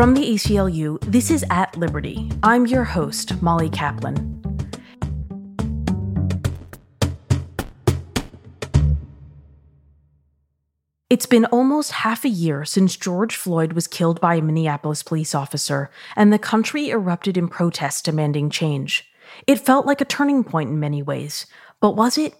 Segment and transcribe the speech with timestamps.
[0.00, 2.32] From the ACLU, this is At Liberty.
[2.42, 4.40] I'm your host, Molly Kaplan.
[11.10, 15.34] It's been almost half a year since George Floyd was killed by a Minneapolis police
[15.34, 19.06] officer, and the country erupted in protests demanding change.
[19.46, 21.44] It felt like a turning point in many ways,
[21.78, 22.32] but was it?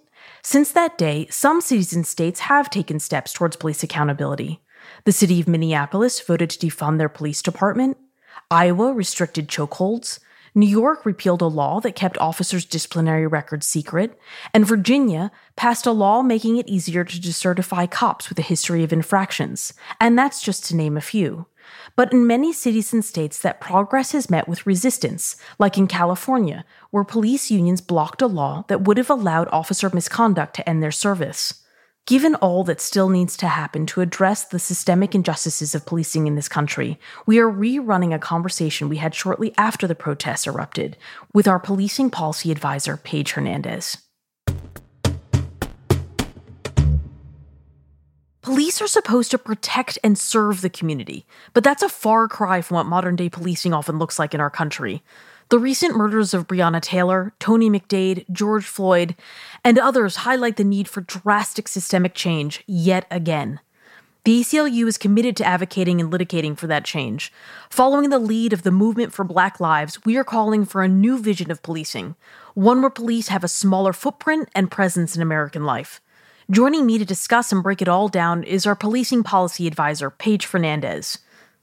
[0.42, 4.62] Since that day, some cities and states have taken steps towards police accountability.
[5.04, 7.96] The city of Minneapolis voted to defund their police department.
[8.50, 10.18] Iowa restricted chokeholds.
[10.54, 14.18] New York repealed a law that kept officers' disciplinary records secret,
[14.52, 18.92] and Virginia passed a law making it easier to decertify cops with a history of
[18.92, 19.72] infractions.
[20.00, 21.46] And that's just to name a few.
[21.94, 26.64] But in many cities and states, that progress has met with resistance, like in California,
[26.90, 30.90] where police unions blocked a law that would have allowed officer misconduct to end their
[30.90, 31.59] service.
[32.10, 36.34] Given all that still needs to happen to address the systemic injustices of policing in
[36.34, 40.96] this country, we are rerunning a conversation we had shortly after the protests erupted
[41.32, 43.96] with our policing policy advisor, Paige Fernandez.
[48.42, 52.74] Police are supposed to protect and serve the community, but that's a far cry from
[52.74, 55.04] what modern day policing often looks like in our country.
[55.50, 59.16] The recent murders of Breonna Taylor, Tony McDade, George Floyd,
[59.64, 63.58] and others highlight the need for drastic systemic change yet again.
[64.22, 67.32] The ACLU is committed to advocating and litigating for that change.
[67.68, 71.18] Following the lead of the Movement for Black Lives, we are calling for a new
[71.18, 72.14] vision of policing,
[72.54, 76.00] one where police have a smaller footprint and presence in American life.
[76.48, 80.46] Joining me to discuss and break it all down is our policing policy advisor, Paige
[80.46, 81.18] Fernandez.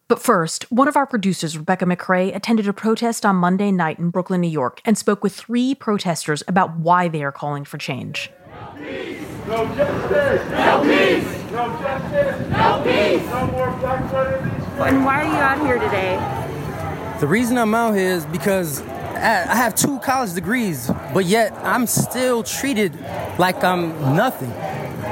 [0.09, 4.09] But first, one of our producers, Rebecca McCrae, attended a protest on Monday night in
[4.09, 8.31] Brooklyn, New York, and spoke with three protesters about why they are calling for change.
[8.49, 9.19] No peace!
[9.47, 10.49] No justice!
[10.49, 11.51] No peace!
[11.51, 12.49] No justice!
[12.49, 13.25] No peace!
[13.27, 14.79] No more black blood in these streets!
[14.79, 17.17] And why are you out here today?
[17.19, 21.85] The reason I'm out here is because I have two college degrees, but yet I'm
[21.85, 22.97] still treated
[23.37, 24.53] like I'm nothing.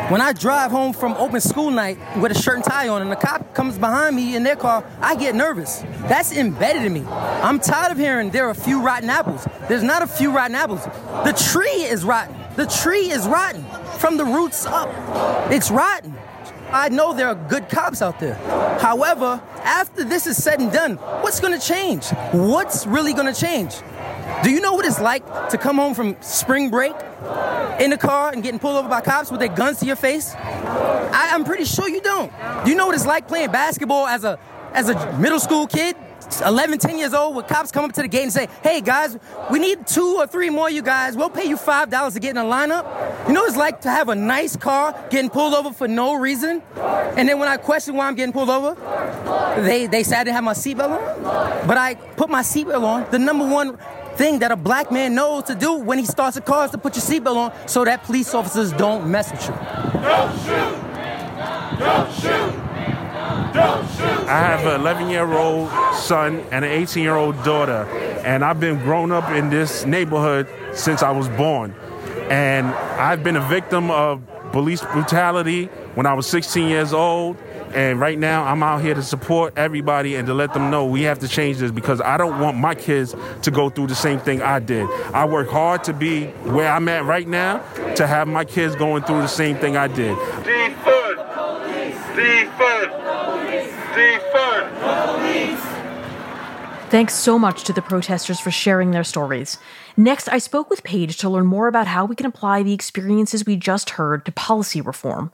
[0.10, 3.12] When I drive home from open school night with a shirt and tie on and
[3.12, 5.80] a cop comes behind me in their car, I get nervous.
[6.02, 7.04] That's embedded in me.
[7.06, 9.48] I'm tired of hearing there are a few rotten apples.
[9.68, 10.86] There's not a few rotten apples.
[10.86, 12.36] The tree is rotten.
[12.56, 13.66] The tree is rotten
[13.98, 14.90] from the roots up.
[15.52, 16.14] It's rotten.
[16.72, 18.36] I know there are good cops out there.
[18.80, 22.10] However, after this is said and done, what's going to change?
[22.32, 23.74] What's really going to change?
[24.46, 26.94] Do you know what it's like to come home from spring break
[27.80, 30.36] in the car and getting pulled over by cops with their guns to your face?
[30.36, 32.32] I, am pretty sure you don't.
[32.64, 34.38] Do you know what it's like playing basketball as a
[34.72, 35.96] as a middle school kid?
[36.46, 39.18] 11, 10 years old, with cops come up to the gate and say, hey guys,
[39.50, 41.16] we need two or three more you guys.
[41.16, 43.28] We'll pay you $5 to get in a lineup.
[43.28, 46.16] You know what it's like to have a nice car getting pulled over for no
[46.16, 46.62] reason?
[46.76, 48.76] And then when I question why I'm getting pulled over,
[49.62, 51.68] they, they say I didn't have my seatbelt on.
[51.68, 53.10] But I put my seatbelt on.
[53.12, 53.78] The number one
[54.16, 56.78] thing that a black man knows to do when he starts a car is to
[56.78, 59.54] put your seatbelt on so that police officers don't mess with you.
[60.02, 61.80] Don't shoot!
[61.80, 62.66] Don't shoot!
[63.54, 64.28] Don't shoot!
[64.28, 67.86] I have an 11 year old son and an 18 year old daughter,
[68.26, 71.76] and I've been grown up in this neighborhood since I was born.
[72.30, 74.22] And I've been a victim of
[74.52, 75.66] police brutality
[75.96, 77.38] when I was 16 years old.
[77.76, 81.02] And right now, I'm out here to support everybody and to let them know we
[81.02, 84.18] have to change this because I don't want my kids to go through the same
[84.18, 84.90] thing I did.
[85.14, 87.58] I work hard to be where I'm at right now
[87.96, 90.18] to have my kids going through the same thing I did.
[90.18, 91.18] Defund!
[92.16, 93.06] Defund!
[93.94, 95.06] Defund!
[95.06, 95.76] Police.
[96.90, 99.58] Thanks so much to the protesters for sharing their stories.
[99.98, 103.46] Next, I spoke with Paige to learn more about how we can apply the experiences
[103.46, 105.34] we just heard to policy reform.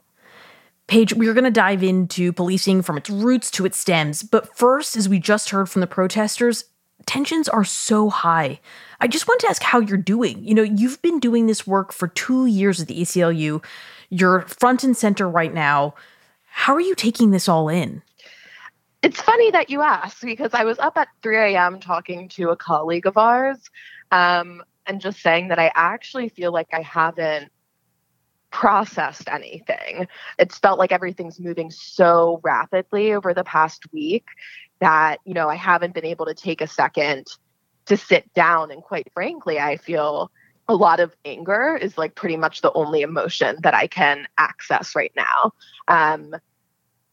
[0.92, 4.22] Paige, we're going to dive into policing from its roots to its stems.
[4.22, 6.66] But first, as we just heard from the protesters,
[7.06, 8.60] tensions are so high.
[9.00, 10.44] I just want to ask how you're doing.
[10.44, 13.64] You know, you've been doing this work for two years at the ACLU.
[14.10, 15.94] You're front and center right now.
[16.44, 18.02] How are you taking this all in?
[19.00, 21.80] It's funny that you ask because I was up at 3 a.m.
[21.80, 23.56] talking to a colleague of ours
[24.10, 27.50] um, and just saying that I actually feel like I haven't
[28.52, 30.06] processed anything.
[30.38, 34.26] It's felt like everything's moving so rapidly over the past week
[34.80, 37.26] that, you know, I haven't been able to take a second
[37.86, 38.70] to sit down.
[38.70, 40.30] And quite frankly, I feel
[40.68, 44.94] a lot of anger is like pretty much the only emotion that I can access
[44.94, 45.52] right now.
[45.88, 46.34] Um,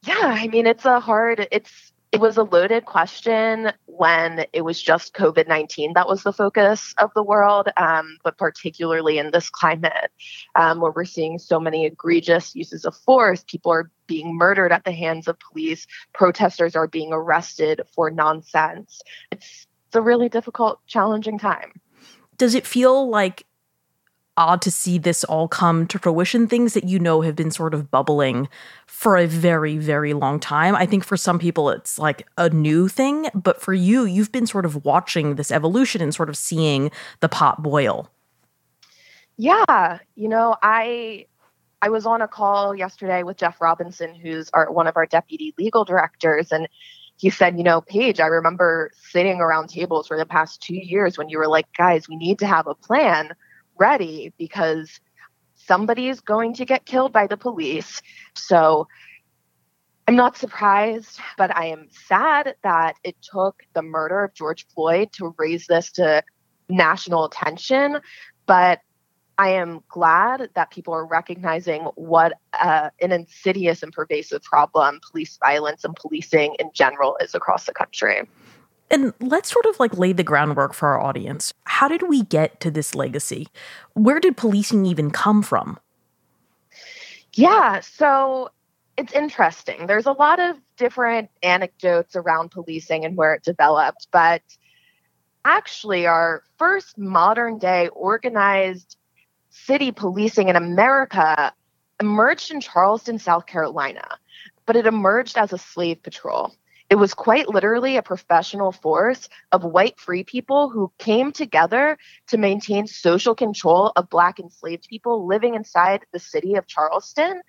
[0.03, 4.81] yeah, I mean, it's a hard, it's, it was a loaded question when it was
[4.81, 9.49] just COVID 19 that was the focus of the world, um, but particularly in this
[9.49, 10.11] climate
[10.55, 13.43] um, where we're seeing so many egregious uses of force.
[13.43, 19.01] People are being murdered at the hands of police, protesters are being arrested for nonsense.
[19.31, 21.73] It's, it's a really difficult, challenging time.
[22.37, 23.45] Does it feel like
[24.39, 26.47] odd to see this all come to fruition.
[26.47, 28.47] Things that you know have been sort of bubbling
[28.87, 30.75] for a very, very long time.
[30.75, 34.47] I think for some people it's like a new thing, but for you, you've been
[34.47, 36.89] sort of watching this evolution and sort of seeing
[37.19, 38.09] the pot boil.
[39.37, 41.25] Yeah, you know, I
[41.81, 45.53] I was on a call yesterday with Jeff Robinson, who's our one of our deputy
[45.57, 46.67] legal directors, and
[47.17, 51.17] he said, you know, Paige, I remember sitting around tables for the past two years
[51.17, 53.33] when you were like, guys, we need to have a plan
[53.79, 54.99] ready because
[55.55, 58.01] somebody is going to get killed by the police.
[58.33, 58.87] So
[60.07, 65.11] I'm not surprised, but I am sad that it took the murder of George Floyd
[65.13, 66.23] to raise this to
[66.67, 67.99] national attention.
[68.47, 68.79] But
[69.37, 75.37] I am glad that people are recognizing what uh, an insidious and pervasive problem police
[75.37, 78.27] violence and policing in general is across the country.
[78.91, 81.53] And let's sort of like lay the groundwork for our audience.
[81.65, 83.47] How did we get to this legacy?
[83.93, 85.79] Where did policing even come from?
[87.33, 88.49] Yeah, so
[88.97, 89.87] it's interesting.
[89.87, 94.41] There's a lot of different anecdotes around policing and where it developed, but
[95.45, 98.97] actually, our first modern day organized
[99.51, 101.53] city policing in America
[101.99, 104.05] emerged in Charleston, South Carolina,
[104.65, 106.53] but it emerged as a slave patrol.
[106.89, 112.37] It was quite literally a professional force of white free people who came together to
[112.37, 117.41] maintain social control of Black enslaved people living inside the city of Charleston.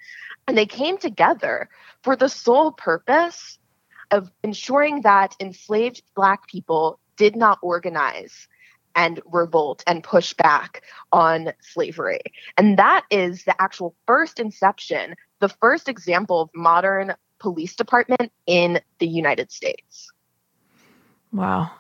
[0.47, 1.71] And they came together
[2.03, 3.59] for the sole purpose
[4.11, 8.47] of ensuring that enslaved Black people did not organize
[8.95, 10.83] and revolt and push back
[11.13, 12.21] on slavery.
[12.59, 18.81] And that is the actual first inception, the first example of modern police department in
[18.99, 20.13] the United States.
[21.33, 21.73] Wow.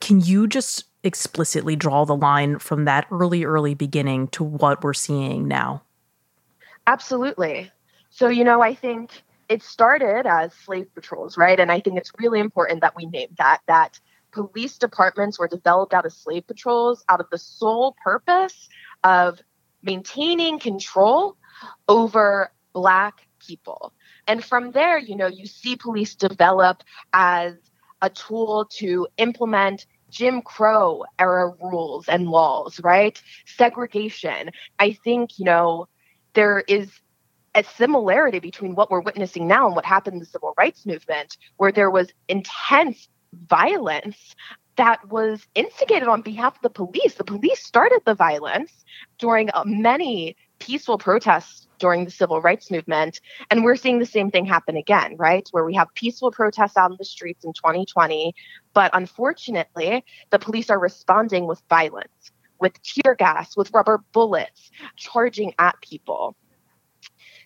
[0.00, 4.94] Can you just explicitly draw the line from that early, early beginning to what we're
[4.94, 5.82] seeing now?
[6.86, 7.70] Absolutely.
[8.10, 11.58] So, you know, I think it started as slave patrols, right?
[11.58, 14.00] And I think it's really important that we name that, that
[14.32, 18.68] police departments were developed out of slave patrols out of the sole purpose
[19.04, 19.40] of
[19.82, 21.36] maintaining control
[21.88, 23.92] over Black people.
[24.26, 26.82] And from there, you know, you see police develop
[27.12, 27.54] as
[28.02, 33.20] a tool to implement Jim Crow era rules and laws, right?
[33.46, 34.50] Segregation.
[34.78, 35.88] I think, you know,
[36.34, 36.90] there is
[37.54, 41.38] a similarity between what we're witnessing now and what happened in the civil rights movement,
[41.56, 43.08] where there was intense
[43.48, 44.34] violence
[44.76, 47.14] that was instigated on behalf of the police.
[47.14, 48.84] The police started the violence
[49.18, 53.20] during uh, many peaceful protests during the civil rights movement.
[53.50, 55.46] And we're seeing the same thing happen again, right?
[55.52, 58.34] Where we have peaceful protests out in the streets in 2020.
[58.72, 65.54] But unfortunately, the police are responding with violence, with tear gas, with rubber bullets, charging
[65.58, 66.36] at people.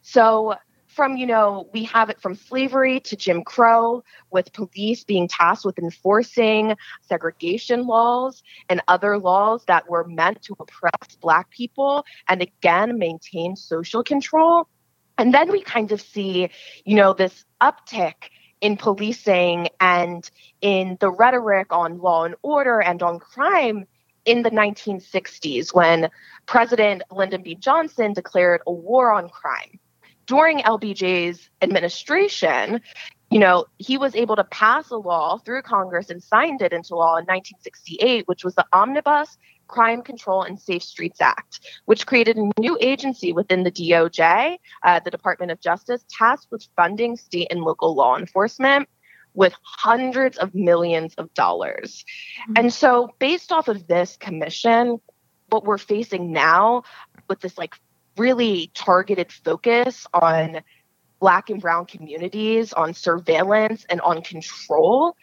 [0.02, 0.54] So
[0.90, 5.64] from, you know, we have it from slavery to Jim Crow, with police being tasked
[5.64, 12.42] with enforcing segregation laws and other laws that were meant to oppress Black people and
[12.42, 14.68] again maintain social control.
[15.16, 16.50] And then we kind of see,
[16.84, 20.28] you know, this uptick in policing and
[20.60, 23.86] in the rhetoric on law and order and on crime
[24.24, 26.10] in the 1960s when
[26.46, 27.54] President Lyndon B.
[27.54, 29.78] Johnson declared a war on crime
[30.30, 32.80] during LBJ's administration,
[33.30, 36.94] you know, he was able to pass a law through Congress and signed it into
[36.94, 42.36] law in 1968, which was the Omnibus Crime Control and Safe Streets Act, which created
[42.36, 47.48] a new agency within the DOJ, uh, the Department of Justice, tasked with funding state
[47.50, 48.88] and local law enforcement
[49.34, 52.04] with hundreds of millions of dollars.
[52.42, 52.52] Mm-hmm.
[52.56, 55.00] And so, based off of this commission,
[55.48, 56.84] what we're facing now
[57.28, 57.74] with this like
[58.20, 60.60] really targeted focus on
[61.20, 65.14] black and brown communities on surveillance and on control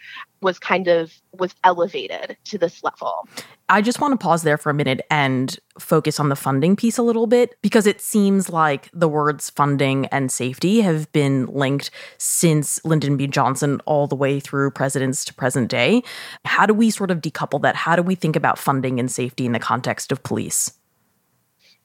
[0.42, 3.28] was kind of was elevated to this level.
[3.70, 6.98] I just want to pause there for a minute and focus on the funding piece
[6.98, 11.90] a little bit because it seems like the words funding and safety have been linked
[12.20, 13.26] since lyndon b.
[13.28, 16.04] Johnson all the way through presidents to present day.
[16.46, 17.76] How do we sort of decouple that?
[17.76, 20.72] How do we think about funding and safety in the context of police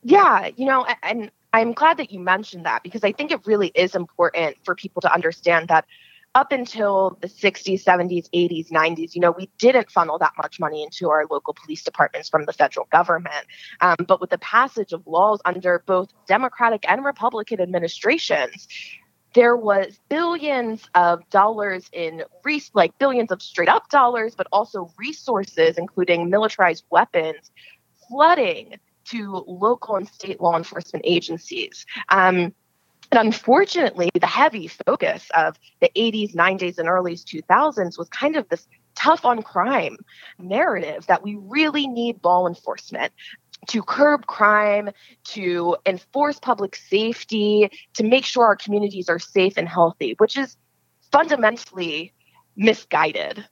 [0.03, 3.69] yeah, you know, and I'm glad that you mentioned that because I think it really
[3.75, 5.87] is important for people to understand that
[6.35, 10.83] up until the 60s, 70s, 80s, 90s, you know, we didn't funnel that much money
[10.83, 13.47] into our local police departments from the federal government.
[13.83, 18.67] Um, but with the passage of laws under both Democratic and Republican administrations,
[19.35, 24.91] there was billions of dollars in re- like billions of straight up dollars, but also
[24.99, 27.51] resources, including militarized weapons,
[28.09, 31.87] flooding to local and state law enforcement agencies.
[32.09, 32.55] Um,
[33.11, 38.49] and unfortunately, the heavy focus of the 80s, 90s, and early 2000s was kind of
[38.49, 39.99] this tough on crime
[40.39, 43.13] narrative that we really need law enforcement
[43.69, 44.91] to curb crime,
[45.25, 50.57] to enforce public safety, to make sure our communities are safe and healthy, which is
[51.13, 52.13] fundamentally
[52.57, 53.45] misguided.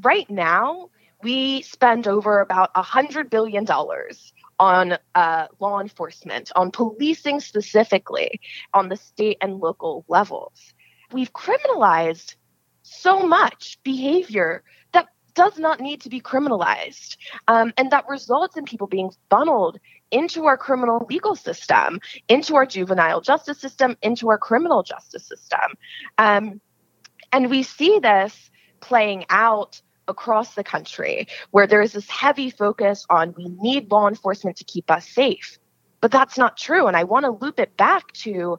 [0.00, 0.90] Right now,
[1.22, 3.66] we spend over about $100 billion
[4.58, 8.40] on uh, law enforcement, on policing specifically,
[8.74, 10.74] on the state and local levels.
[11.12, 12.34] We've criminalized
[12.82, 14.62] so much behavior
[14.92, 19.78] that does not need to be criminalized, um, and that results in people being funneled
[20.10, 25.76] into our criminal legal system, into our juvenile justice system, into our criminal justice system.
[26.16, 26.60] Um,
[27.32, 28.50] and we see this
[28.80, 34.08] playing out across the country where there is this heavy focus on we need law
[34.08, 35.58] enforcement to keep us safe.
[36.00, 36.86] But that's not true.
[36.86, 38.58] And I want to loop it back to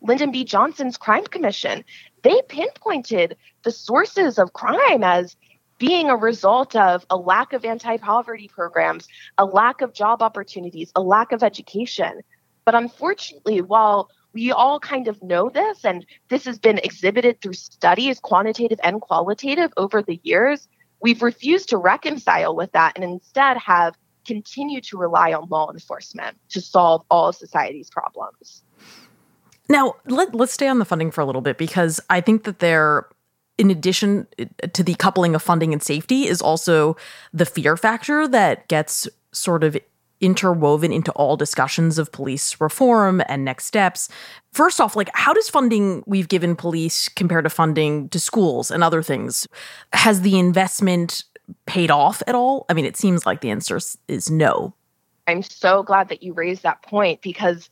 [0.00, 0.44] Lyndon B.
[0.44, 1.84] Johnson's Crime Commission.
[2.22, 5.36] They pinpointed the sources of crime as
[5.78, 10.90] being a result of a lack of anti poverty programs, a lack of job opportunities,
[10.96, 12.22] a lack of education.
[12.64, 17.54] But unfortunately, while we all kind of know this, and this has been exhibited through
[17.54, 20.68] studies, quantitative and qualitative, over the years,
[21.00, 23.94] We've refused to reconcile with that and instead have
[24.26, 28.62] continued to rely on law enforcement to solve all of society's problems.
[29.68, 32.60] Now, let, let's stay on the funding for a little bit because I think that
[32.60, 33.06] there,
[33.58, 36.96] in addition uh, to the coupling of funding and safety, is also
[37.32, 39.76] the fear factor that gets sort of
[40.20, 44.08] interwoven into all discussions of police reform and next steps.
[44.52, 48.82] First off, like how does funding we've given police compare to funding to schools and
[48.82, 49.46] other things?
[49.92, 51.24] Has the investment
[51.66, 52.66] paid off at all?
[52.68, 54.74] I mean, it seems like the answer is no.
[55.26, 57.68] I'm so glad that you raised that point because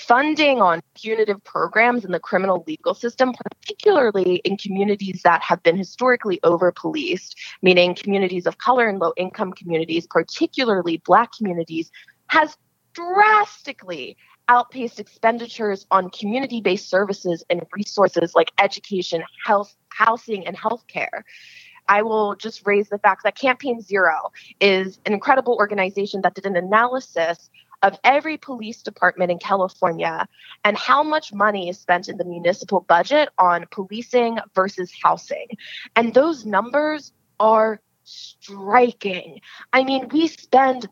[0.00, 5.76] funding on punitive programs in the criminal legal system, particularly in communities that have been
[5.76, 11.90] historically over policed, meaning communities of color and low income communities, particularly Black communities,
[12.28, 12.56] has
[12.92, 14.16] drastically
[14.48, 21.22] outpaced expenditures on community based services and resources like education, health, housing, and healthcare.
[21.88, 26.46] I will just raise the fact that Campaign Zero is an incredible organization that did
[26.46, 27.50] an analysis
[27.82, 30.26] of every police department in California
[30.64, 35.46] and how much money is spent in the municipal budget on policing versus housing.
[35.96, 39.40] And those numbers are striking.
[39.72, 40.88] I mean, we spend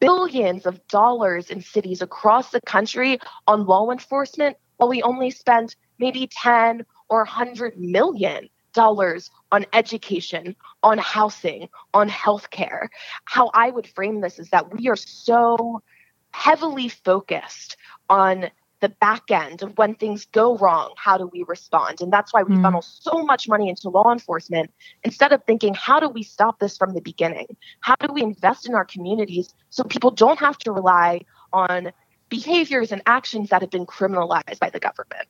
[0.00, 5.74] billions of dollars in cities across the country on law enforcement while we only spend
[5.98, 12.88] maybe 10 or 100 million dollars on education, on housing, on healthcare.
[13.24, 15.82] How I would frame this is that we are so
[16.32, 17.76] heavily focused
[18.08, 22.00] on the back end of when things go wrong, how do we respond?
[22.00, 22.62] And that's why we mm.
[22.62, 24.70] funnel so much money into law enforcement
[25.02, 27.56] instead of thinking, how do we stop this from the beginning?
[27.80, 31.90] How do we invest in our communities so people don't have to rely on
[32.28, 35.26] behaviors and actions that have been criminalized by the government?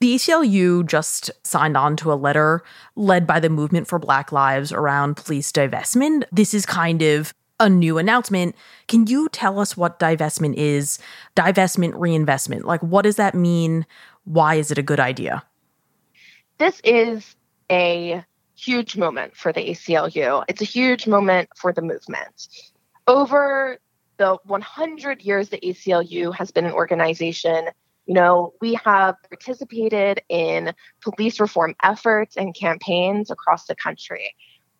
[0.00, 2.62] The ACLU just signed on to a letter
[2.96, 6.24] led by the Movement for Black Lives around police divestment.
[6.30, 7.32] This is kind of
[7.64, 8.54] a new announcement.
[8.86, 10.98] Can you tell us what divestment is?
[11.34, 12.64] Divestment, reinvestment.
[12.64, 13.86] Like, what does that mean?
[14.24, 15.42] Why is it a good idea?
[16.58, 17.34] This is
[17.70, 20.44] a huge moment for the ACLU.
[20.46, 22.48] It's a huge moment for the movement.
[23.06, 23.78] Over
[24.16, 27.68] the 100 years the ACLU has been an organization,
[28.06, 34.34] you know, we have participated in police reform efforts and campaigns across the country.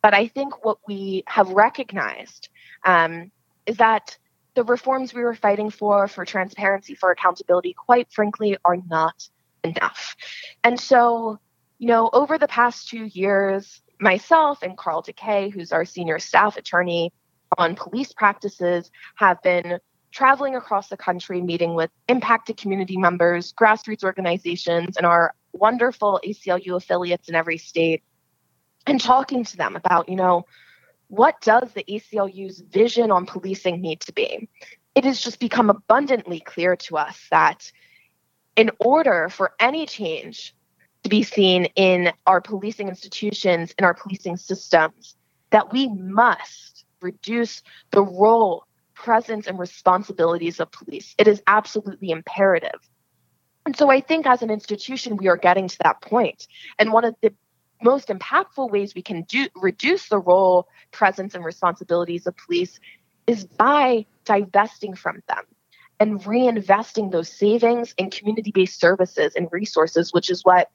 [0.05, 2.49] But I think what we have recognized
[2.85, 3.31] um,
[3.65, 4.15] is that
[4.53, 9.27] the reforms we were fighting for, for transparency, for accountability, quite frankly, are not
[9.63, 10.15] enough.
[10.63, 11.39] And so,
[11.79, 16.55] you know, over the past two years, myself and Carl Takei, who's our senior staff
[16.55, 17.11] attorney
[17.57, 19.79] on police practices, have been
[20.11, 26.75] traveling across the country, meeting with impacted community members, grassroots organizations, and our wonderful ACLU
[26.75, 28.03] affiliates in every state,
[28.87, 30.45] and talking to them about, you know,
[31.07, 34.49] what does the ACLU's vision on policing need to be?
[34.95, 37.71] It has just become abundantly clear to us that
[38.55, 40.55] in order for any change
[41.03, 45.15] to be seen in our policing institutions, in our policing systems,
[45.51, 47.61] that we must reduce
[47.91, 51.13] the role, presence, and responsibilities of police.
[51.17, 52.79] It is absolutely imperative.
[53.65, 56.47] And so I think as an institution, we are getting to that point.
[56.79, 57.33] And one of the
[57.81, 62.79] most impactful ways we can do reduce the role, presence, and responsibilities of police
[63.27, 65.43] is by divesting from them
[65.99, 70.69] and reinvesting those savings in community-based services and resources, which is what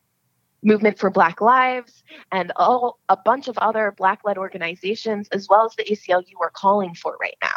[0.63, 2.03] Movement for Black Lives
[2.33, 6.95] and all a bunch of other Black-led organizations, as well as the ACLU, are calling
[6.95, 7.57] for right now.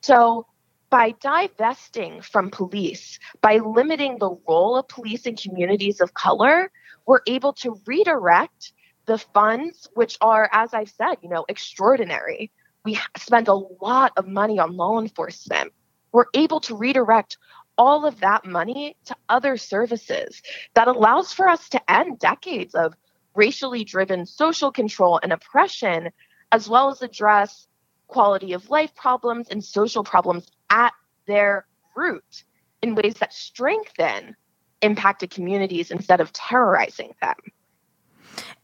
[0.00, 0.46] So
[0.90, 6.70] by divesting from police, by limiting the role of police in communities of color,
[7.06, 8.72] we're able to redirect
[9.06, 12.52] the funds, which are, as I've said, you know, extraordinary.
[12.84, 15.72] We spend a lot of money on law enforcement.
[16.12, 17.38] We're able to redirect
[17.78, 20.42] all of that money to other services
[20.74, 22.94] that allows for us to end decades of
[23.34, 26.10] racially driven social control and oppression,
[26.50, 27.66] as well as address
[28.08, 30.92] quality of life problems and social problems at
[31.26, 31.66] their
[31.96, 32.44] root
[32.82, 34.36] in ways that strengthen
[34.82, 37.36] impacted communities instead of terrorizing them.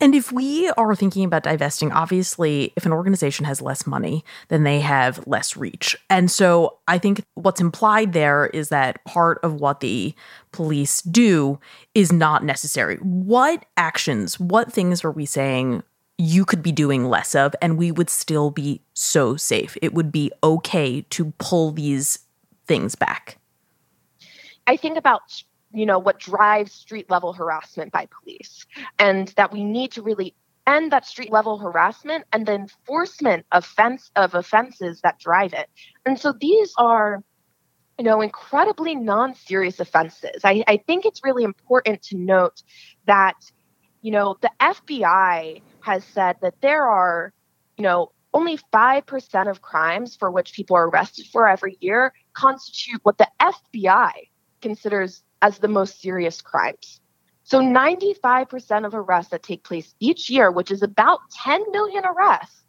[0.01, 4.63] And if we are thinking about divesting, obviously, if an organization has less money, then
[4.63, 5.97] they have less reach.
[6.09, 10.15] And so I think what's implied there is that part of what the
[10.53, 11.59] police do
[11.95, 12.97] is not necessary.
[12.97, 15.83] What actions, what things are we saying
[16.17, 19.77] you could be doing less of and we would still be so safe?
[19.83, 22.21] It would be okay to pull these
[22.67, 23.39] things back.
[24.69, 25.23] I think about
[25.73, 28.67] you know what drives street level harassment by police.
[28.99, 30.35] And that we need to really
[30.67, 35.69] end that street level harassment and the enforcement offense of offenses that drive it.
[36.05, 37.23] And so these are
[37.99, 40.43] you know incredibly non-serious offenses.
[40.45, 42.63] I, I think it's really important to note
[43.07, 43.35] that
[44.03, 47.33] you know the fbi has said that there are
[47.77, 53.01] you know only 5% of crimes for which people are arrested for every year constitute
[53.03, 54.11] what the fbi
[54.61, 57.01] considers as the most serious crimes.
[57.45, 62.63] So 95% of arrests that take place each year, which is about 10 million arrests,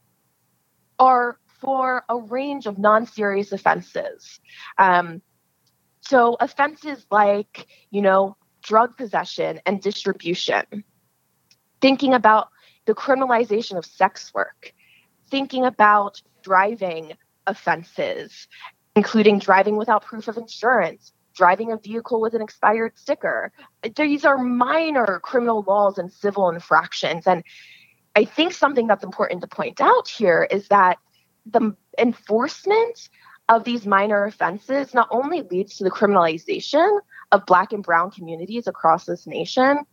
[0.97, 4.39] are for a range of non serious offenses.
[4.77, 5.21] Um,
[6.01, 10.63] so offenses like, you know, drug possession and distribution,
[11.81, 12.49] thinking about
[12.85, 14.73] the criminalization of sex work,
[15.29, 17.13] thinking about driving
[17.45, 18.47] offenses,
[18.95, 23.53] including driving without proof of insurance, driving a vehicle with an expired sticker.
[23.95, 27.25] These are minor criminal laws and civil infractions.
[27.25, 27.45] And
[28.13, 30.97] I think something that's important to point out here is that
[31.45, 33.07] the enforcement
[33.47, 36.99] of these minor offenses not only leads to the criminalization
[37.31, 39.85] of Black and Brown communities across this nation,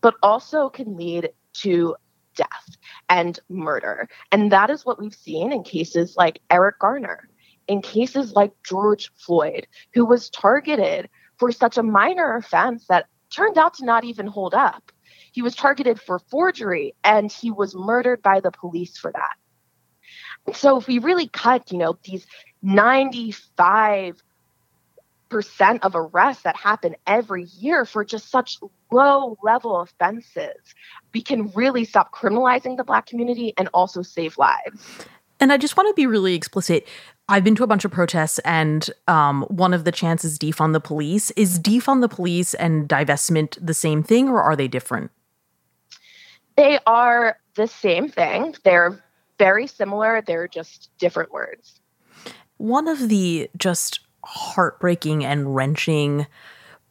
[0.00, 1.28] but also can lead
[1.64, 1.96] to
[2.34, 2.76] death
[3.10, 4.08] and murder.
[4.32, 7.28] And that is what we've seen in cases like Eric Garner
[7.68, 13.58] in cases like George Floyd, who was targeted for such a minor offense that turned
[13.58, 14.92] out to not even hold up.
[15.32, 20.54] He was targeted for forgery and he was murdered by the police for that.
[20.54, 22.26] So if we really cut, you know, these
[22.62, 24.22] 95
[25.30, 28.58] percent of arrests that happen every year for just such
[28.92, 30.54] low level offenses,
[31.12, 35.06] we can really stop criminalizing the black community and also save lives.
[35.40, 36.86] And I just want to be really explicit.
[37.28, 40.74] I've been to a bunch of protests, and um, one of the chants is defund
[40.74, 41.30] the police.
[41.32, 45.10] Is defund the police and divestment the same thing, or are they different?
[46.56, 48.54] They are the same thing.
[48.62, 49.02] They're
[49.38, 50.22] very similar.
[50.26, 51.80] They're just different words.
[52.58, 56.26] One of the just heartbreaking and wrenching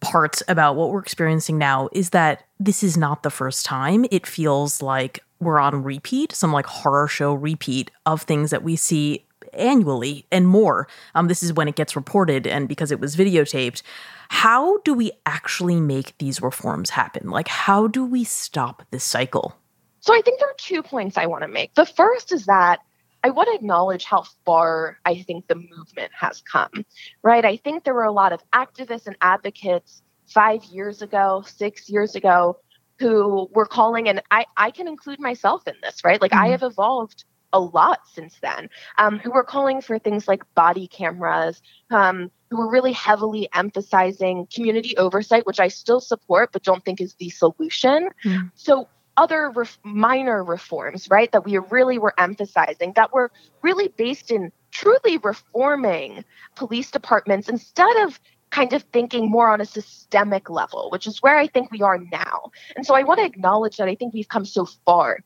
[0.02, 4.06] parts about what we're experiencing now is that this is not the first time.
[4.12, 8.76] It feels like we're on repeat, some like horror show repeat of things that we
[8.76, 10.88] see annually and more.
[11.16, 13.82] Um, this is when it gets reported and because it was videotaped.
[14.30, 17.30] How do we actually make these reforms happen?
[17.30, 19.56] Like, how do we stop this cycle?
[20.00, 21.74] So, I think there are two points I want to make.
[21.76, 22.80] The first is that
[23.24, 26.86] I want to acknowledge how far I think the movement has come,
[27.22, 27.46] right?
[27.46, 32.16] I think there were a lot of activists and advocates five years ago, six years
[32.16, 32.58] ago,
[33.00, 36.22] who were calling, and I, I can include myself in this, right?
[36.22, 36.46] Like mm-hmm.
[36.46, 40.88] I have evolved a lot since then, um, who were calling for things like body
[40.88, 41.62] cameras,
[41.92, 47.00] um, who were really heavily emphasizing community oversight, which I still support, but don't think
[47.00, 48.10] is the solution.
[48.26, 48.48] Mm-hmm.
[48.56, 54.32] So other ref- minor reforms, right, that we really were emphasizing that were really based
[54.32, 60.90] in truly reforming police departments instead of kind of thinking more on a systemic level,
[60.92, 62.52] which is where I think we are now.
[62.76, 65.20] And so I want to acknowledge that I think we've come so far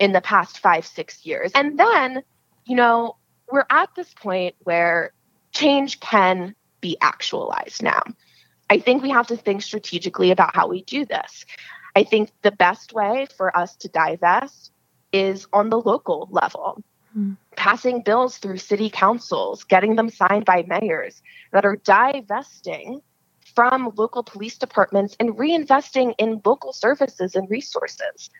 [0.00, 1.52] in the past five, six years.
[1.54, 2.24] And then,
[2.64, 3.16] you know,
[3.52, 5.12] we're at this point where
[5.52, 8.02] change can be actualized now.
[8.70, 11.44] I think we have to think strategically about how we do this.
[11.94, 14.72] I think the best way for us to divest
[15.12, 16.82] is on the local level.
[17.16, 17.36] Mm.
[17.56, 21.20] Passing bills through city councils, getting them signed by mayors
[21.52, 23.02] that are divesting
[23.54, 28.30] from local police departments and reinvesting in local services and resources.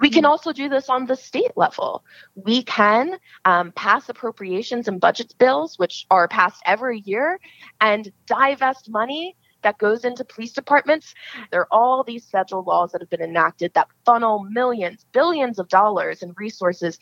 [0.00, 0.30] We can hmm.
[0.30, 2.04] also do this on the state level.
[2.34, 7.38] We can um, pass appropriations and budget bills, which are passed every year,
[7.80, 11.14] and divest money that goes into police departments.
[11.50, 15.68] There are all these federal laws that have been enacted that funnel millions, billions of
[15.68, 16.98] dollars and resources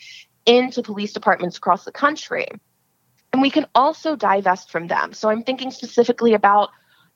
[0.47, 2.47] into police departments across the country.
[3.33, 5.13] And we can also divest from them.
[5.13, 6.71] So I'm thinking specifically about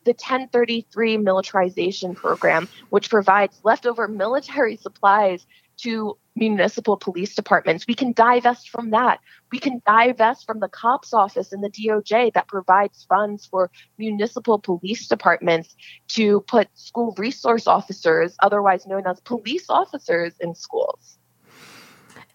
[0.04, 5.46] the 1033 militarization program, which provides leftover military supplies
[5.78, 7.86] to municipal police departments.
[7.86, 9.20] We can divest from that.
[9.50, 14.58] We can divest from the cops office and the DOJ that provides funds for municipal
[14.58, 15.74] police departments
[16.08, 21.18] to put school resource officers, otherwise known as police officers, in schools.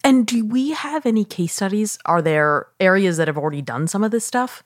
[0.04, 1.96] And do we have any case studies?
[2.06, 4.64] Are there areas that have already done some of this stuff?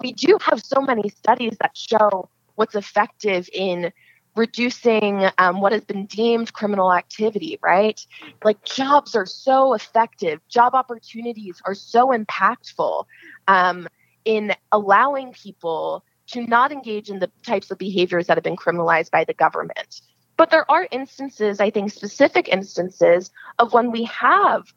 [0.00, 3.92] We do have so many studies that show what's effective in
[4.38, 8.00] reducing um, what has been deemed criminal activity, right?
[8.44, 13.04] Like jobs are so effective, job opportunities are so impactful
[13.48, 13.88] um,
[14.24, 19.10] in allowing people to not engage in the types of behaviors that have been criminalized
[19.10, 20.00] by the government.
[20.36, 24.72] But there are instances, I think specific instances, of when we have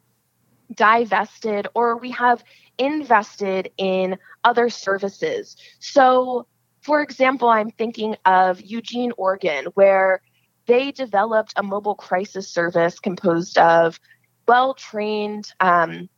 [0.74, 2.44] divested or we have
[2.78, 5.56] invested in other services.
[5.80, 6.48] So
[6.82, 10.22] for example, I'm thinking of Eugene, Oregon, where
[10.66, 14.00] they developed a mobile crisis service composed of
[14.48, 16.10] well trained um,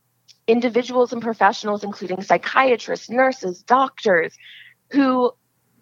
[0.46, 4.36] individuals and professionals, including psychiatrists, nurses, doctors,
[4.90, 5.32] who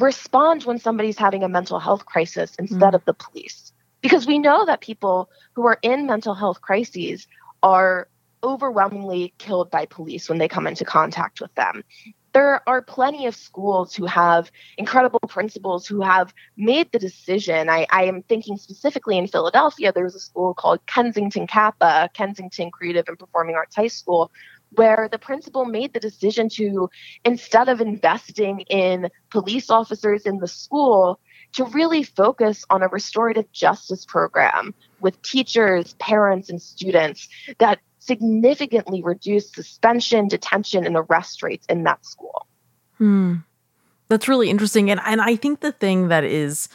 [0.01, 2.95] respond when somebody's having a mental health crisis instead mm.
[2.95, 3.73] of the police.
[4.01, 7.29] Because we know that people who are in mental health crises
[7.63, 8.09] are
[8.43, 11.85] overwhelmingly killed by police when they come into contact with them
[12.33, 17.69] there are plenty of schools who have incredible principals who have made the decision.
[17.69, 23.05] I, I, am thinking specifically in Philadelphia, there's a school called Kensington CAPA, Kensington Creative
[23.09, 24.31] and Performing Arts High School,
[24.71, 26.89] where the principal made the decision to,
[27.25, 31.21] instead of investing in police officers in the school,
[31.53, 39.03] to really focus on a restorative justice program with teachers, parents, and students that significantly
[39.03, 42.47] reduced suspension, detention, and arrest rates in that school.
[42.99, 43.37] Hmm.
[44.09, 44.91] That's really interesting.
[44.91, 46.69] And, and I think the thing that is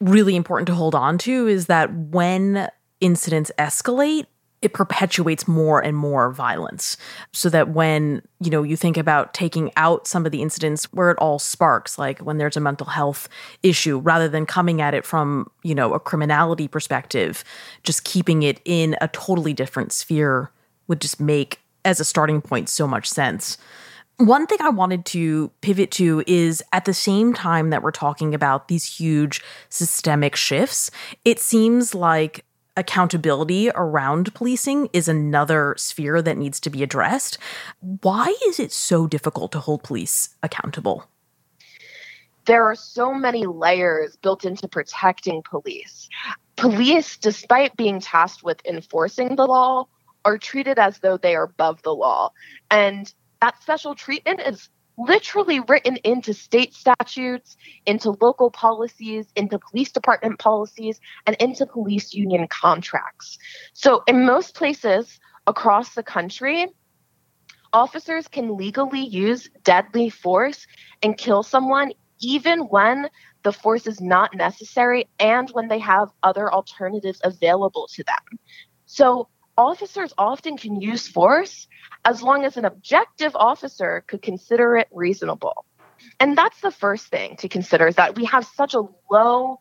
[0.00, 2.68] really important to hold on to is that when
[3.00, 4.26] incidents escalate,
[4.62, 6.96] it perpetuates more and more violence.
[7.32, 11.10] So that when you know you think about taking out some of the incidents where
[11.10, 13.28] it all sparks like when there's a mental health
[13.62, 17.44] issue rather than coming at it from you know a criminality perspective
[17.82, 20.50] just keeping it in a totally different sphere
[20.88, 23.56] would just make as a starting point so much sense.
[24.18, 28.34] One thing I wanted to pivot to is at the same time that we're talking
[28.34, 30.90] about these huge systemic shifts,
[31.24, 32.44] it seems like
[32.76, 37.38] accountability around policing is another sphere that needs to be addressed.
[37.80, 41.06] Why is it so difficult to hold police accountable?
[42.46, 46.08] There are so many layers built into protecting police.
[46.56, 49.86] Police, despite being tasked with enforcing the law,
[50.24, 52.32] are treated as though they are above the law.
[52.70, 54.68] And that special treatment is
[55.06, 62.12] literally written into state statutes, into local policies, into police department policies, and into police
[62.14, 63.38] union contracts.
[63.72, 66.68] So, in most places across the country,
[67.72, 70.66] officers can legally use deadly force
[71.02, 73.08] and kill someone even when
[73.42, 78.38] the force is not necessary and when they have other alternatives available to them.
[78.86, 79.28] So,
[79.60, 81.68] officers often can use force
[82.04, 85.66] as long as an objective officer could consider it reasonable.
[86.18, 89.60] And that's the first thing to consider is that we have such a low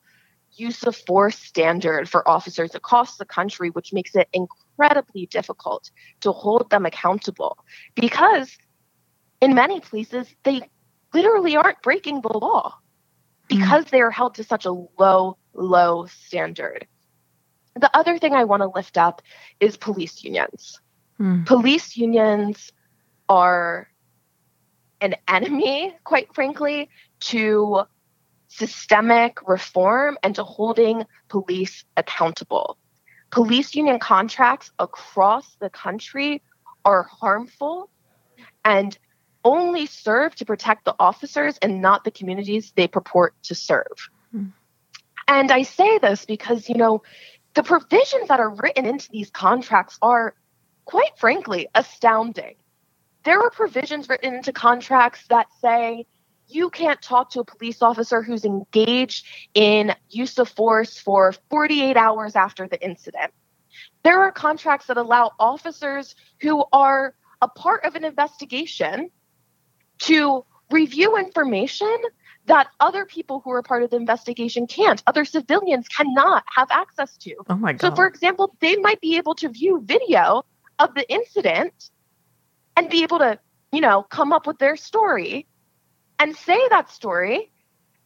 [0.53, 6.31] use of force standard for officers across the country, which makes it incredibly difficult to
[6.31, 7.57] hold them accountable
[7.95, 8.57] because
[9.41, 10.61] in many places they
[11.13, 12.73] literally aren't breaking the law
[13.47, 13.89] because mm.
[13.89, 16.87] they are held to such a low, low standard.
[17.75, 19.21] The other thing I want to lift up
[19.59, 20.79] is police unions.
[21.19, 21.45] Mm.
[21.45, 22.71] Police unions
[23.27, 23.87] are
[25.01, 27.83] an enemy, quite frankly, to
[28.47, 32.77] systemic reform and to holding police accountable.
[33.31, 36.41] Police union contracts across the country
[36.83, 37.89] are harmful
[38.65, 38.97] and
[39.45, 44.09] only serve to protect the officers and not the communities they purport to serve.
[44.31, 44.47] Hmm.
[45.27, 47.03] And I say this because, you know,
[47.53, 50.35] the provisions that are written into these contracts are,
[50.85, 52.55] quite frankly, astounding.
[53.23, 56.05] There are provisions written into contracts that say
[56.47, 61.95] you can't talk to a police officer who's engaged in use of force for 48
[61.95, 63.31] hours after the incident.
[64.03, 69.11] There are contracts that allow officers who are a part of an investigation
[69.99, 71.95] to review information
[72.49, 75.03] that other people who are part of the investigation can't.
[75.05, 77.35] Other civilians cannot have access to.
[77.47, 77.81] Oh my God.
[77.81, 80.43] So, for example, they might be able to view video
[80.79, 81.91] of the incident
[82.75, 83.37] and be able to,
[83.71, 85.45] you know, come up with their story
[86.17, 87.51] and say that story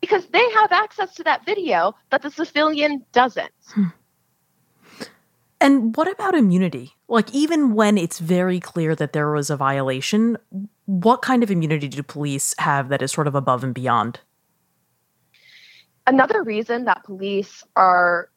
[0.01, 3.51] because they have access to that video that the civilian doesn't.
[3.67, 3.85] Hmm.
[5.61, 6.97] And what about immunity?
[7.07, 10.37] Like, even when it's very clear that there was a violation,
[10.85, 14.19] what kind of immunity do police have that is sort of above and beyond?
[16.05, 18.29] Another reason that police are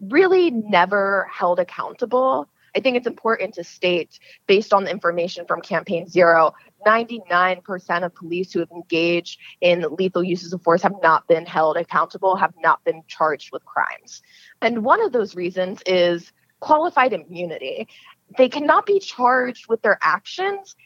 [0.00, 5.62] really never held accountable, I think it's important to state, based on the information from
[5.62, 6.54] Campaign Zero,
[6.86, 11.76] 99% of police who have engaged in lethal uses of force have not been held
[11.78, 14.22] accountable, have not been charged with crimes.
[14.60, 17.88] And one of those reasons is qualified immunity.
[18.36, 20.76] They cannot be charged with their actions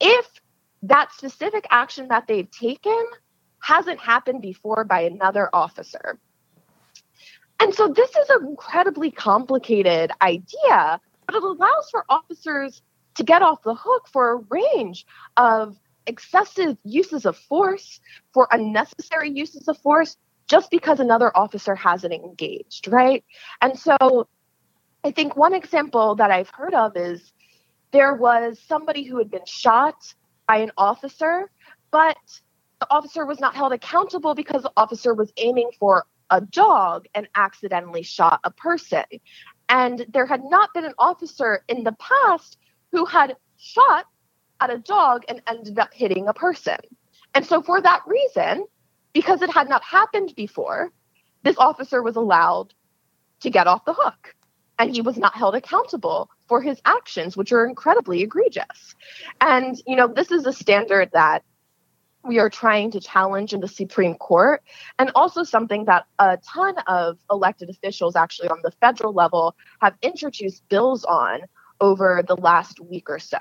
[0.00, 0.26] if
[0.82, 3.04] that specific action that they've taken
[3.64, 6.18] hasn't happened before by another officer.
[7.60, 12.82] And so this is an incredibly complicated idea, but it allows for officers
[13.14, 15.06] to get off the hook for a range
[15.38, 18.00] of excessive uses of force,
[18.34, 23.24] for unnecessary uses of force, just because another officer hasn't engaged, right?
[23.62, 24.28] And so
[25.04, 27.32] I think one example that I've heard of is
[27.92, 30.12] there was somebody who had been shot
[30.46, 31.50] by an officer,
[31.90, 32.18] but
[32.84, 37.26] the officer was not held accountable because the officer was aiming for a dog and
[37.34, 39.04] accidentally shot a person.
[39.70, 42.58] And there had not been an officer in the past
[42.92, 44.04] who had shot
[44.60, 46.76] at a dog and ended up hitting a person.
[47.34, 48.66] And so, for that reason,
[49.14, 50.92] because it had not happened before,
[51.42, 52.74] this officer was allowed
[53.40, 54.34] to get off the hook
[54.78, 58.94] and he was not held accountable for his actions, which are incredibly egregious.
[59.40, 61.44] And, you know, this is a standard that
[62.24, 64.62] we are trying to challenge in the Supreme Court,
[64.98, 69.94] and also something that a ton of elected officials, actually on the federal level, have
[70.02, 71.40] introduced bills on
[71.80, 73.38] over the last week or so.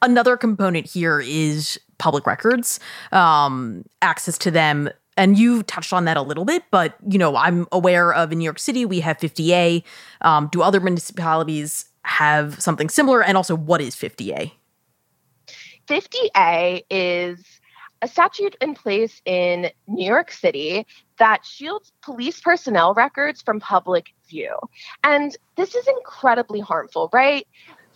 [0.00, 2.78] Another component here is public records,
[3.12, 4.90] um, access to them.
[5.16, 8.38] And you touched on that a little bit, but you know, I'm aware of in
[8.38, 9.82] New York City we have 50A.
[10.20, 13.22] Um, do other municipalities have something similar?
[13.22, 14.52] And also, what is 50A?
[15.88, 17.44] 50A is
[18.02, 20.86] a statute in place in New York City
[21.18, 24.54] that shields police personnel records from public view.
[25.02, 27.46] And this is incredibly harmful, right?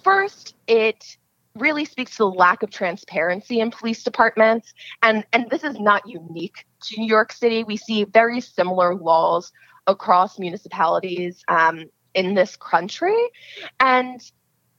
[0.03, 1.17] First, it
[1.55, 4.73] really speaks to the lack of transparency in police departments.
[5.03, 7.63] And, and this is not unique to New York City.
[7.63, 9.53] We see very similar laws
[9.87, 13.17] across municipalities um, in this country.
[13.79, 14.21] And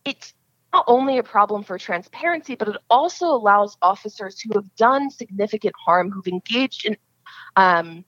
[0.03, 0.33] it's
[0.73, 5.75] not only a problem for transparency, but it also allows officers who have done significant
[5.85, 6.97] harm, who've engaged in
[7.55, 8.03] um,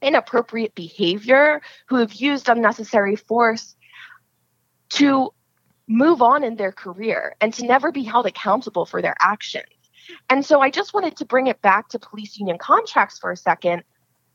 [0.00, 3.74] inappropriate behavior, who have used unnecessary force,
[4.88, 5.30] to
[5.88, 9.66] move on in their career and to never be held accountable for their actions.
[10.30, 13.36] And so I just wanted to bring it back to police union contracts for a
[13.36, 13.82] second,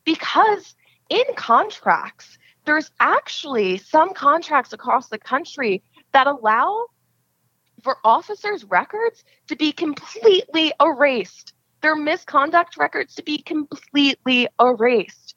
[0.03, 0.75] because
[1.10, 5.81] in contracts, there's actually some contracts across the country
[6.12, 6.86] that allow
[7.84, 15.36] for officers' records to be completely erased, their misconduct records to be completely erased.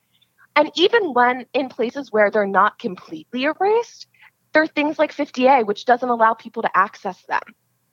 [0.56, 4.06] And even when in places where they're not completely erased,
[4.52, 7.42] there are things like 50A, which doesn't allow people to access them,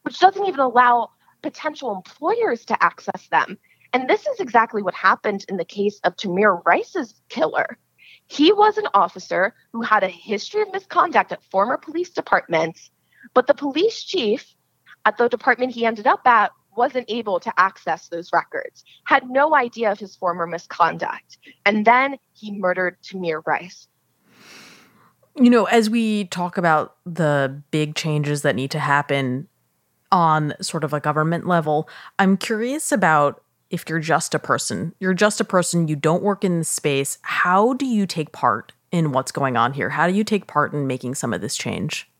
[0.03, 1.09] which doesn't even allow
[1.41, 3.57] potential employers to access them.
[3.93, 7.77] And this is exactly what happened in the case of Tamir Rice's killer.
[8.27, 12.91] He was an officer who had a history of misconduct at former police departments
[13.33, 14.53] but the police chief
[15.05, 19.55] at the department he ended up at wasn't able to access those records, had no
[19.55, 21.37] idea of his former misconduct.
[21.65, 23.87] And then he murdered Tamir Rice.
[25.35, 29.47] You know, as we talk about the big changes that need to happen
[30.11, 31.89] on sort of a government level,
[32.19, 34.93] I'm curious about if you're just a person?
[34.99, 37.17] You're just a person, you don't work in this space.
[37.21, 39.89] How do you take part in what's going on here?
[39.89, 42.10] How do you take part in making some of this change?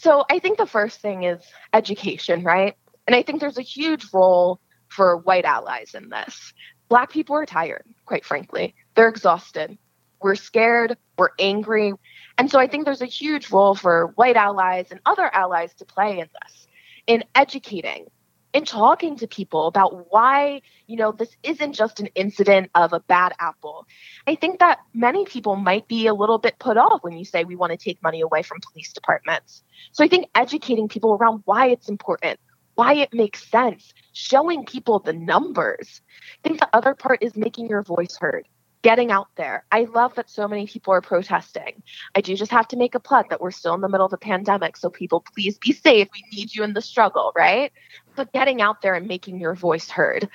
[0.00, 1.42] So I think the first thing is
[1.74, 2.74] education, right?
[3.06, 4.58] And I think there's a huge role
[4.88, 6.54] for white allies in this.
[6.88, 8.74] Black people are tired, quite frankly.
[8.94, 9.76] They're exhausted.
[10.22, 11.92] We're scared, we're angry.
[12.38, 15.84] And so I think there's a huge role for white allies and other allies to
[15.84, 16.66] play in this,
[17.06, 18.06] in educating,
[18.52, 23.00] in talking to people about why, you know, this isn't just an incident of a
[23.00, 23.86] bad apple.
[24.26, 27.44] I think that many people might be a little bit put off when you say
[27.44, 29.62] we want to take money away from police departments.
[29.92, 32.40] So I think educating people around why it's important,
[32.74, 36.00] why it makes sense, showing people the numbers.
[36.44, 38.46] I think the other part is making your voice heard
[38.82, 39.64] getting out there.
[39.70, 41.82] I love that so many people are protesting.
[42.14, 44.12] I do just have to make a plug that we're still in the middle of
[44.12, 46.08] a pandemic, so people please be safe.
[46.14, 47.72] We need you in the struggle, right?
[48.16, 50.28] But getting out there and making your voice heard.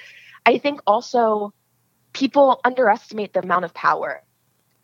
[0.45, 1.53] I think also
[2.13, 4.21] people underestimate the amount of power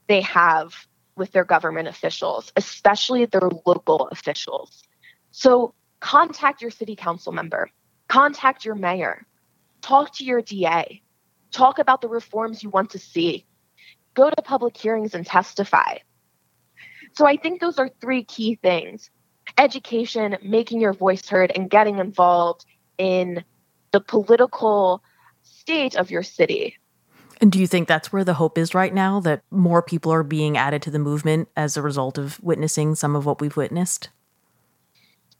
[0.08, 0.74] they have
[1.16, 4.84] with their government officials, especially their local officials.
[5.30, 7.70] So contact your city council member,
[8.08, 9.26] contact your mayor,
[9.82, 11.02] talk to your DA,
[11.52, 13.46] talk about the reforms you want to see
[14.14, 15.98] go to public hearings and testify.
[17.14, 19.10] So I think those are three key things
[19.58, 22.66] education, making your voice heard, and getting involved
[22.98, 23.44] in
[23.92, 25.04] the political
[25.44, 26.78] state of your city.
[27.42, 30.24] And do you think that's where the hope is right now that more people are
[30.24, 34.10] being added to the movement as a result of witnessing some of what we've witnessed?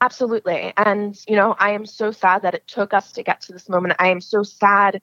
[0.02, 0.74] Absolutely.
[0.78, 3.70] And, you know, I am so sad that it took us to get to this
[3.70, 3.96] moment.
[4.00, 5.00] I am so sad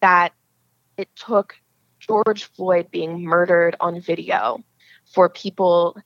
[0.00, 0.32] that
[0.96, 1.56] it took
[2.06, 4.62] George Floyd being murdered on video
[5.06, 5.96] for people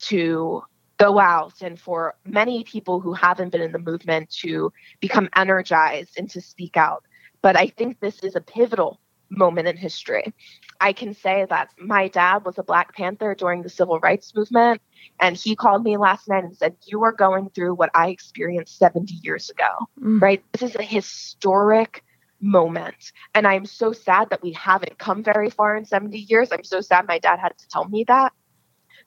[0.00, 0.62] to
[0.98, 6.18] go out and for many people who haven't been in the movement to become energized
[6.18, 7.04] and to speak out.
[7.40, 10.32] But I think this is a pivotal moment in history.
[10.80, 14.80] I can say that my dad was a Black Panther during the civil rights movement,
[15.20, 18.78] and he called me last night and said, You are going through what I experienced
[18.78, 20.20] 70 years ago, mm.
[20.20, 20.42] right?
[20.52, 22.04] This is a historic
[22.42, 23.12] moment.
[23.34, 26.50] And I'm so sad that we haven't come very far in 70 years.
[26.52, 28.32] I'm so sad my dad had to tell me that.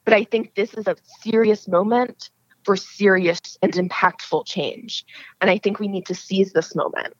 [0.04, 2.30] But I think this is a serious moment
[2.64, 5.04] for serious and impactful change.
[5.40, 7.14] And I think we need to seize this moment.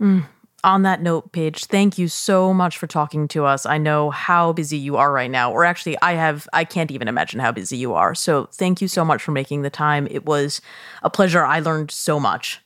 [0.00, 0.26] Mm.
[0.62, 3.64] On that note, Paige, thank you so much for talking to us.
[3.64, 7.08] I know how busy you are right now, or actually, I have, I can't even
[7.08, 8.14] imagine how busy you are.
[8.14, 10.06] So, thank you so much for making the time.
[10.10, 10.60] It was
[11.02, 11.46] a pleasure.
[11.46, 12.60] I learned so much.